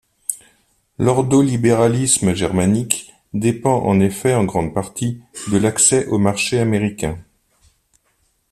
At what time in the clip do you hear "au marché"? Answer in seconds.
6.07-6.59